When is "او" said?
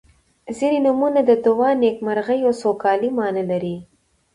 2.47-2.51